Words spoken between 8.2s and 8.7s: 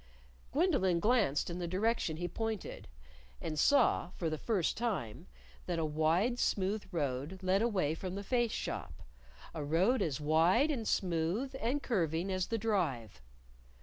Face